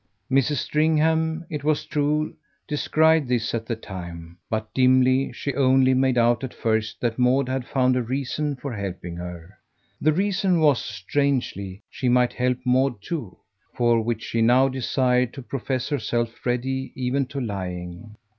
[0.31, 0.55] Mrs.
[0.55, 2.35] Stringham, it was true,
[2.67, 7.47] descried this at the time but dimly; she only made out at first that Maud
[7.47, 9.59] had found a reason for helping her.
[10.01, 13.37] The reason was that, strangely, she might help Maud too,
[13.75, 18.15] for which she now desired to profess herself ready even to lying.